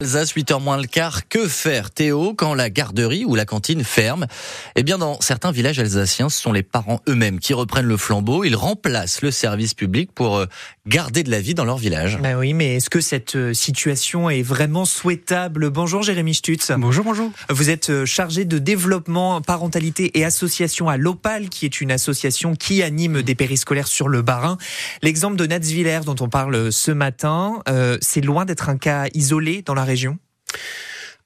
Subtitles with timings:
[0.00, 4.28] Alsace, 8h moins le quart, que faire Théo quand la garderie ou la cantine ferme?
[4.76, 8.44] Eh bien dans certains villages alsaciens, ce sont les parents eux-mêmes qui reprennent le flambeau,
[8.44, 10.46] ils remplacent le service public pour euh,
[10.86, 12.16] garder de la vie dans leur village.
[12.22, 15.68] Ben oui, mais est-ce que cette euh, situation est vraiment souhaitable?
[15.70, 16.70] Bonjour Jérémy Stutz.
[16.78, 17.32] Bonjour, bonjour.
[17.50, 22.54] Vous êtes euh, chargé de développement, parentalité et association à l'Opal, qui est une association
[22.54, 24.58] qui anime des périscolaires sur le Barin.
[25.02, 27.64] L'exemple de Natsviller dont on parle ce matin,
[28.00, 30.18] c'est loin d'être un cas isolé dans la région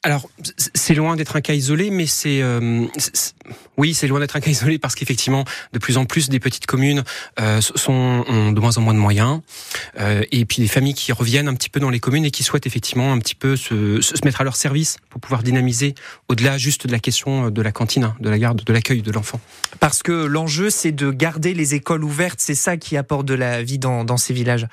[0.05, 0.29] alors,
[0.75, 2.87] c'est loin d'être un cas isolé, mais c'est euh,
[3.77, 6.67] oui, c'est loin d'être un cas isolé parce qu'effectivement, de plus en plus des petites
[6.67, 7.05] communes
[7.41, 9.43] euh, sont ont de moins en moins de moyens,
[10.01, 12.43] euh, et puis des familles qui reviennent un petit peu dans les communes et qui
[12.43, 15.95] souhaitent effectivement un petit peu se, se mettre à leur service pour pouvoir dynamiser
[16.29, 19.13] au-delà juste de la question de la cantine, hein, de la garde, de l'accueil de
[19.13, 19.41] l'enfant.
[19.79, 23.63] Parce que l'enjeu, c'est de garder les écoles ouvertes, c'est ça qui apporte de la
[23.63, 24.67] vie dans, dans ces villages.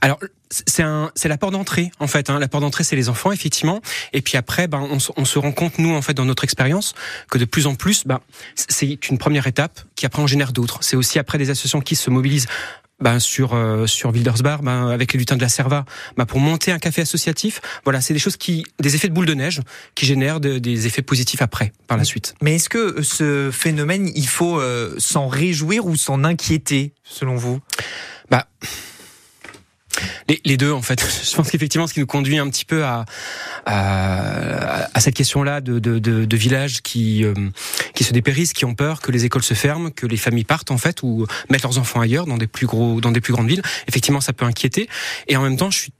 [0.00, 0.18] Alors
[0.66, 2.30] c'est la porte d'entrée en fait.
[2.30, 2.38] Hein.
[2.38, 3.80] La porte d'entrée, c'est les enfants effectivement.
[4.12, 6.94] Et puis après, ben, on, on, se rend compte nous en fait dans notre expérience
[7.30, 8.20] que de plus en plus, ben,
[8.54, 10.78] c'est une première étape qui après en génère d'autres.
[10.82, 12.46] C'est aussi après des associations qui se mobilisent
[13.00, 15.84] ben, sur euh, sur Wildersbar, ben, avec les lutins de la Serva,
[16.16, 17.60] ben, pour monter un café associatif.
[17.84, 19.60] Voilà, c'est des choses qui, des effets de boule de neige,
[19.94, 22.34] qui génèrent des effets positifs après, par la suite.
[22.40, 27.60] Mais est-ce que ce phénomène, il faut euh, s'en réjouir ou s'en inquiéter, selon vous?
[28.30, 28.46] Bah.
[30.44, 31.00] Les, deux en fait.
[31.30, 33.04] Je pense qu'effectivement, ce qui nous conduit un petit peu à
[33.66, 37.34] à, à cette question-là de, de, de, de, villages qui euh,
[37.94, 40.70] qui se dépérissent, qui ont peur que les écoles se ferment, que les familles partent
[40.70, 43.48] en fait ou mettent leurs enfants ailleurs dans des plus gros dans des plus grandes
[43.48, 43.62] villes.
[43.88, 44.88] Effectivement, ça peut inquiéter.
[45.28, 45.92] Et en même temps, je suis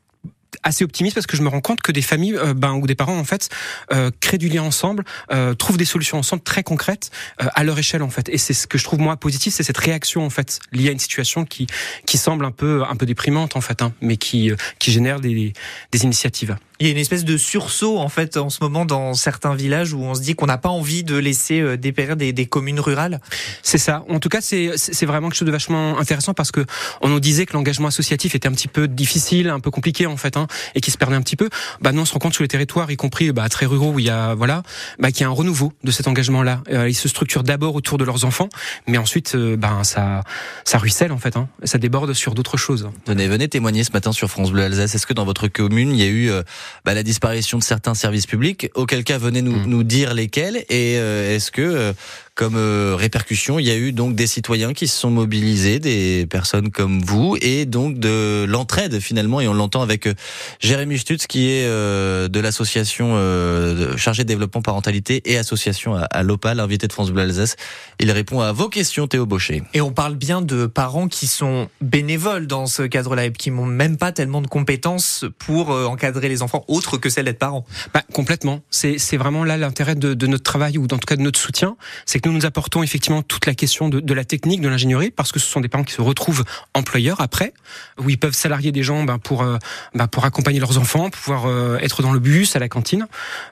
[0.62, 2.94] assez optimiste parce que je me rends compte que des familles euh, ben, ou des
[2.94, 3.48] parents en fait
[3.92, 8.02] euh, créent du lien ensemble, euh, trouvent des solutions ensemble très concrètes à leur échelle
[8.02, 8.28] en fait.
[8.28, 10.92] Et c'est ce que je trouve moi positif, c'est cette réaction en fait liée à
[10.92, 11.66] une situation qui
[12.06, 15.52] qui semble un peu un peu déprimante en fait, hein, mais qui qui génère des
[15.92, 16.56] des initiatives.
[16.80, 19.92] Il y a une espèce de sursaut en fait en ce moment dans certains villages
[19.92, 23.20] où on se dit qu'on n'a pas envie de laisser dépérir des, des communes rurales.
[23.62, 24.05] C'est ça.
[24.08, 26.64] En tout cas, c'est c'est vraiment quelque chose de vachement intéressant parce que
[27.01, 30.17] on nous disait que l'engagement associatif était un petit peu difficile, un peu compliqué en
[30.17, 30.43] fait, hein,
[30.74, 31.48] et qui se perdait un petit peu.
[31.80, 33.98] Bah non, on se rend compte sur les territoires, y compris bah, très ruraux où
[33.98, 34.62] il y a voilà,
[34.98, 36.62] bah, qu'il y a un renouveau de cet engagement-là.
[36.70, 38.48] Euh, ils se structurent d'abord autour de leurs enfants,
[38.86, 40.22] mais ensuite, euh, bah, ça
[40.64, 42.88] ça ruisselle en fait, hein, ça déborde sur d'autres choses.
[43.06, 44.94] Venez, venez témoigner ce matin sur France Bleu Alsace.
[44.94, 46.42] Est-ce que dans votre commune, il y a eu euh,
[46.84, 48.70] bah, la disparition de certains services publics?
[48.74, 49.66] Auquel cas, venez nous, mmh.
[49.66, 50.64] nous dire lesquels.
[50.68, 51.92] Et euh, est-ce que euh,
[52.34, 56.27] comme euh, répercussion, il y a eu donc des citoyens qui se sont mobilisés, des
[56.27, 60.14] personnes comme vous, et donc de l'entraide finalement, et on l'entend avec euh,
[60.58, 66.02] Jérémy Stutz qui est euh, de l'association euh, chargée de développement parentalité et association à,
[66.02, 67.55] à l'OPAL, invité de France Bleu Alsace.
[68.00, 69.62] Il répond à vos questions, Théo Baucher.
[69.72, 73.64] Et on parle bien de parents qui sont bénévoles dans ce cadre-là et qui n'ont
[73.64, 77.64] même pas tellement de compétences pour encadrer les enfants, autres que celle d'être parents.
[77.92, 78.62] Bah, complètement.
[78.70, 81.77] C'est vraiment là l'intérêt de, de, notre travail ou en tout cas de notre soutien,
[82.06, 85.33] c'est nous nous apportons effectivement toute la question de, de la technique, de l'ingénierie, parce
[85.33, 87.52] que ce sont des parents qui se retrouvent employeurs après,
[87.98, 89.58] où ils peuvent salarier des gens ben, pour euh,
[89.95, 93.07] ben, pour accompagner leurs enfants, pouvoir euh, être dans le bus, à la cantine.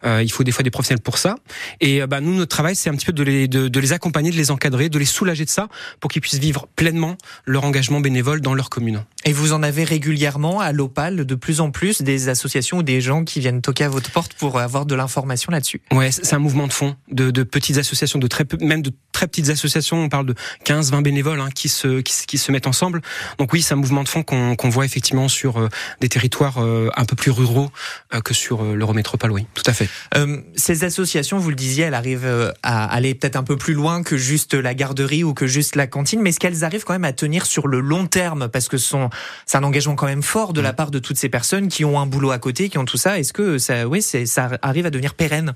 [0.05, 1.37] Euh, il faut des fois des professionnels pour ça.
[1.81, 4.31] Et ben, nous, notre travail, c'est un petit peu de les de, de, les accompagner,
[4.31, 5.69] de les encadrer, de les soulager de ça,
[6.00, 7.16] pour qu'ils puissent vivre pleinement
[7.47, 9.03] leur engagement bénévole dans leur commune.
[9.25, 13.00] Et vous en avez régulièrement à l'Opal de plus en plus des associations ou des
[13.00, 15.81] gens qui viennent toquer à votre porte pour avoir de l'information là-dessus?
[15.93, 18.93] Ouais, c'est un mouvement de fond de, de petites associations, de très peu, même de
[19.12, 19.99] très petites associations.
[19.99, 20.34] On parle de
[20.65, 23.03] 15-20 bénévoles hein, qui, se, qui, qui, se mettent ensemble.
[23.39, 25.69] Donc oui, c'est un mouvement de fond qu'on qu voit effectivement sur euh,
[26.00, 27.71] des territoires euh, un peu plus ruraux
[28.15, 29.31] euh, que sur euh, l'Eurométropole.
[29.31, 29.89] Oui, tout à fait.
[30.17, 34.03] Euh, ces associations, vous le disiez, elles arrivent à aller peut-être un peu plus loin
[34.03, 37.05] que juste la garderie ou que juste la cantine, mais est-ce qu'elles arrivent quand même
[37.05, 38.49] à tenir sur le long terme?
[38.49, 38.97] Parce que c'est
[39.55, 42.06] un engagement quand même fort de la part de toutes ces personnes qui ont un
[42.06, 43.19] boulot à côté, qui ont tout ça.
[43.19, 45.55] Est-ce que ça, oui, ça arrive à devenir pérenne?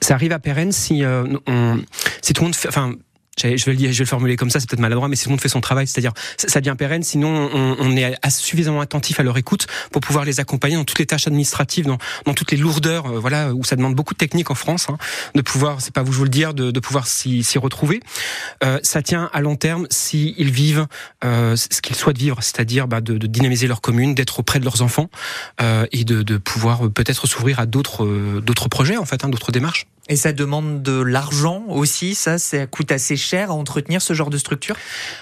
[0.00, 1.78] Ça arrive à pérenne si euh, on,
[2.22, 2.94] si tout le monde fait, enfin
[3.38, 5.24] je vais le dire, je vais le formuler comme ça, c'est peut-être maladroit, mais si
[5.24, 7.02] tout le monde fait son travail, c'est-à-dire ça devient pérenne.
[7.02, 10.98] Sinon, on, on est suffisamment attentif à leur écoute pour pouvoir les accompagner dans toutes
[10.98, 14.18] les tâches administratives, dans, dans toutes les lourdeurs, euh, voilà, où ça demande beaucoup de
[14.18, 14.98] technique en France, hein,
[15.34, 18.00] de pouvoir, c'est pas vous je vous le dire, de, de pouvoir s'y retrouver.
[18.64, 20.86] Euh, ça tient à long terme s'ils ils vivent
[21.24, 24.64] euh, ce qu'ils souhaitent vivre, c'est-à-dire bah, de, de, dynamiser leur commune, d'être auprès de
[24.64, 25.10] leurs enfants
[25.60, 29.52] euh, et de, de pouvoir peut-être s'ouvrir à d'autres euh, projets en fait, hein, d'autres
[29.52, 29.86] démarches.
[30.08, 34.30] Et ça demande de l'argent aussi, ça, ça coûte assez cher à entretenir ce genre
[34.30, 34.76] de structure?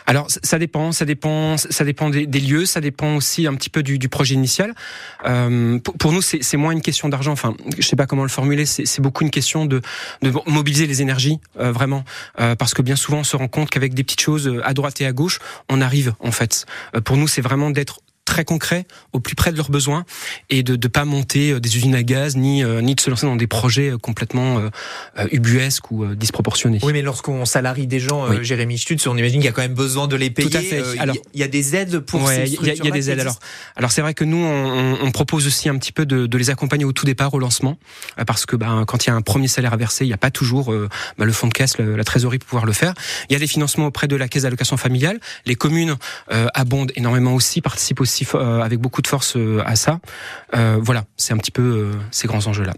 [0.06, 3.82] Alors ça dépend, ça dépend, ça dépend des, lieux, ça dépend aussi un petit peu
[3.82, 4.74] du, projet initial.
[5.24, 7.32] Euh, pour, nous, c'est moins une question d'argent.
[7.32, 8.66] Enfin, je sais pas comment le formuler.
[8.66, 9.80] C'est beaucoup une question de,
[10.46, 12.04] mobiliser les énergies, euh, vraiment,
[12.40, 15.00] euh, parce que bien souvent, on se rend compte qu'avec des petites choses à droite
[15.00, 15.38] et à gauche,
[15.70, 16.66] on arrive en fait.
[17.04, 20.04] Pour nous, c'est vraiment d'être très concret, au plus près de leurs besoins,
[20.50, 23.36] et de ne pas monter des usines à gaz, ni, ni de se lancer dans
[23.36, 24.60] des projets complètement
[25.30, 26.78] ubuesques ou disproportionnés.
[26.82, 29.74] Oui, mais lorsqu'on salarie des gens, Jérémy Stutz, on imagine qu'il y a quand même
[29.74, 30.48] besoin de les payer.
[30.48, 30.98] Tout à fait.
[30.98, 33.20] alors, il y a des aides pour ces Il y, a des aides.
[33.20, 33.38] Alors,
[33.76, 36.50] alors c'est vrai que nous, on, on, propose aussi un petit peu de, de, les
[36.50, 37.78] accompagner au tout départ, au lancement,
[38.26, 40.18] parce que ben, quand il y a un premier salaire à verser, il n'y a
[40.18, 40.72] pas toujours
[41.18, 42.94] ben, le fonds de caisse, la trésorerie pour pouvoir le faire.
[43.28, 45.20] Il y a des financements auprès de la caisse d'allocation familiale.
[45.46, 45.96] Les communes
[46.30, 50.00] abondent énormément aussi, participent aussi avec beaucoup de force à ça.
[50.52, 52.74] voilà, c'est un petit peu ces grands enjeux-là.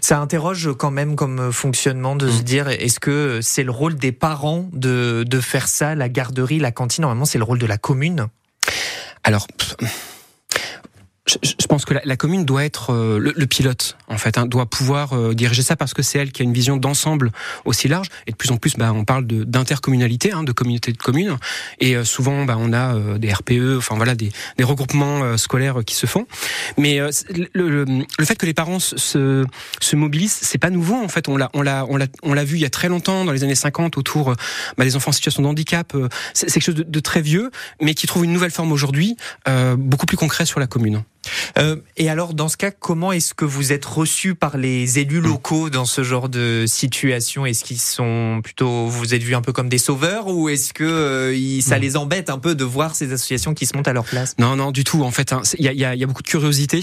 [0.00, 2.44] Ça interroge quand même comme fonctionnement de se mmh.
[2.44, 6.72] dire est-ce que c'est le rôle des parents de, de faire ça, la garderie, la
[6.72, 7.02] cantine?
[7.02, 8.28] Normalement, c'est le rôle de la commune.
[9.24, 9.46] Alors
[11.28, 15.12] je, pense que la, commune doit être euh, le, pilote, en fait, hein, doit pouvoir
[15.12, 17.30] euh, diriger ça parce que c'est elle qui a une vision d'ensemble
[17.64, 18.08] aussi large.
[18.26, 21.36] Et de plus en plus, bah, on parle d'intercommunalité, hein, de communauté de communes.
[21.78, 25.94] Et euh, souvent, bah, on a des RPE, enfin voilà, des, des regroupements scolaires qui
[25.94, 26.26] se font.
[26.78, 27.00] Mais
[27.52, 29.44] le, le, fait que les parents se,
[29.80, 30.94] se mobilisent, c'est pas nouveau.
[30.94, 32.88] En fait, on l'a, on l'a, on l'a, on l'a vu il y a très
[32.88, 34.34] longtemps, dans les années 50, autour
[34.78, 35.94] bah, des enfants en situation de handicap.
[36.32, 37.50] C'est quelque chose de, de, très vieux,
[37.82, 39.16] mais qui trouve une nouvelle forme aujourd'hui,
[39.76, 41.02] beaucoup plus concret sur la commune.
[41.58, 45.20] Euh, et alors, dans ce cas, comment est-ce que vous êtes reçu par les élus
[45.20, 47.46] locaux dans ce genre de situation?
[47.46, 50.84] Est-ce qu'ils sont plutôt, vous êtes vus un peu comme des sauveurs ou est-ce que
[50.84, 54.04] euh, ça les embête un peu de voir ces associations qui se montent à leur
[54.04, 54.34] place?
[54.38, 55.02] Non, non, du tout.
[55.02, 55.42] En fait, hein.
[55.58, 56.80] il y, a, y, a, beaucoup de curiosité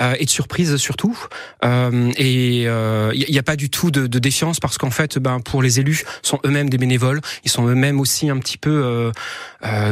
[0.00, 1.18] euh, et de surprise surtout.
[1.64, 5.40] Euh, et il n'y a, pas du tout de, de défiance parce qu'en fait, ben,
[5.40, 7.20] pour les élus, sont eux-mêmes des bénévoles.
[7.44, 9.12] Ils sont eux-mêmes aussi un petit peu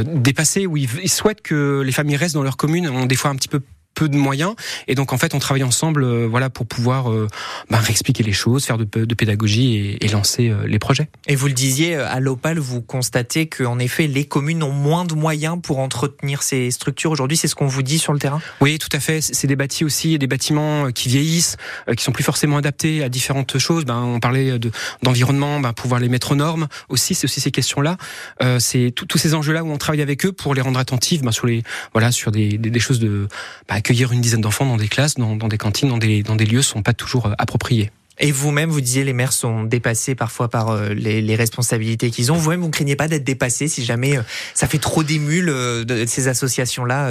[0.05, 2.89] dépassés où ils, ils souhaitent que les familles restent dans leur commune.
[2.89, 3.61] ont des fois un petit peu
[3.99, 4.55] peu de moyens.
[4.87, 7.27] Et donc en fait, on travaille ensemble, euh, voilà, pour pouvoir euh,
[7.69, 11.09] bah, réexpliquer les choses, faire de, de pédagogie et, lancer euh, les projets.
[11.27, 15.15] Et vous le disiez, à l'Opal, vous constatez qu'en effet, les communes ont moins de
[15.15, 17.37] moyens pour entretenir ces structures aujourd'hui.
[17.37, 18.41] C'est ce qu'on vous dit sur le terrain?
[18.61, 19.21] Oui, tout à fait.
[19.21, 21.57] C'est des bâtis aussi, des bâtiments qui vieillissent,
[21.97, 23.85] qui sont plus forcément adaptés à différentes choses.
[23.85, 24.59] Ben, on parlait
[25.03, 27.15] d'environnement, ben, pouvoir les mettre aux normes aussi.
[27.15, 27.97] C'est aussi ces questions-là.
[28.43, 31.33] Euh, c'est tous ces enjeux-là où on travaille avec eux pour les rendre attentifs ben,
[31.33, 31.63] sur les
[31.93, 33.29] voilà sur des, des, des choses de
[33.69, 36.45] ben, accueillir une dizaine d'enfants dans des classes, dans, des cantines, dans des, dans des
[36.45, 37.91] lieux sont pas toujours euh, appropriés.
[38.21, 42.33] Et vous-même, vous disiez les maires sont dépassés parfois par euh, les, les responsabilités qu'ils
[42.33, 42.37] ont.
[42.37, 44.23] Vous-même, vous ne craignez pas d'être dépassé si jamais euh,
[44.55, 47.11] ça fait trop d'émules de ces associations-là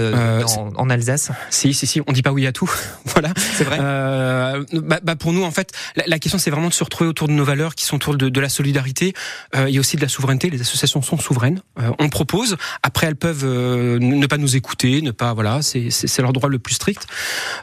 [0.75, 1.31] en, Alsace?
[1.49, 2.01] Si, si, si.
[2.07, 2.69] On dit pas oui à tout.
[3.05, 3.33] voilà.
[3.53, 3.77] C'est vrai.
[3.77, 7.33] Bah, bah, pour nous, en fait, la, question c'est vraiment de se retrouver autour de
[7.33, 9.13] nos valeurs qui sont autour de, de la solidarité
[9.55, 10.49] et aussi de la souveraineté.
[10.49, 11.61] Les associations sont souveraines.
[11.99, 12.57] on propose.
[12.83, 15.61] Après, elles peuvent ne pas nous écouter, ne pas voilà.
[15.61, 17.07] C'est leur droit le plus strict.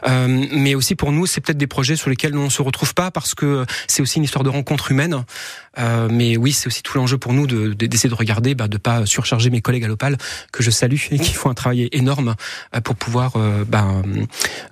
[0.07, 3.34] mais aussi pour nous, c'est peut-être des projets sur lesquels on se retrouve pas parce
[3.35, 5.23] que c'est aussi une histoire de rencontre humaine.
[5.77, 8.77] Euh, mais oui, c'est aussi tout l'enjeu pour nous d'essayer de, de, regarder, bah, de
[8.77, 10.17] pas surcharger mes collègues à l'Opal
[10.51, 12.35] que je salue et qui font un travail énorme
[12.75, 13.87] euh, pour pouvoir euh, bah,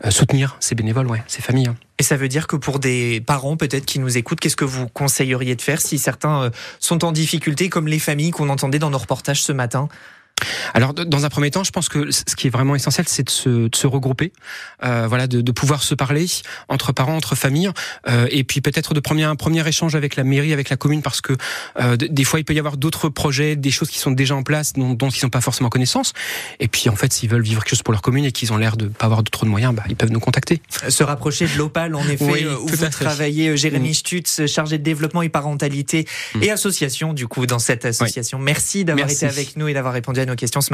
[0.09, 1.71] soutenir ces bénévoles, ouais, ces familles.
[1.99, 4.87] Et ça veut dire que pour des parents peut-être qui nous écoutent, qu'est-ce que vous
[4.87, 6.49] conseilleriez de faire si certains
[6.79, 9.89] sont en difficulté, comme les familles qu'on entendait dans nos reportages ce matin?
[10.73, 13.29] Alors, dans un premier temps, je pense que ce qui est vraiment essentiel, c'est de
[13.29, 14.31] se, de se regrouper,
[14.83, 16.25] euh, voilà, de, de, pouvoir se parler
[16.69, 17.71] entre parents, entre familles,
[18.07, 21.01] euh, et puis peut-être de premier un premier échange avec la mairie, avec la commune,
[21.01, 21.33] parce que
[21.79, 24.43] euh, des fois il peut y avoir d'autres projets, des choses qui sont déjà en
[24.43, 26.13] place, dont, dont ils n'ont pas forcément connaissance.
[26.59, 28.57] Et puis en fait, s'ils veulent vivre quelque chose pour leur commune et qu'ils ont
[28.57, 30.61] l'air de pas avoir de trop de moyens, bah, ils peuvent nous contacter.
[30.89, 33.93] Se rapprocher de l'Opal, en effet, où vous travaillez, euh, Jérémy mm.
[33.93, 36.43] Stutz, chargé de développement et parentalité mm.
[36.43, 38.39] et association, du coup, dans cette association.
[38.39, 40.69] Merci d'avoir été avec nous et d'avoir répondu à nos questions.